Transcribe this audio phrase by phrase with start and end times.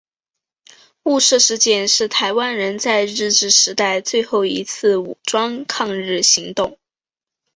[1.03, 6.79] 雾社事件是台湾人在日治时代最后一次武装抗日行动。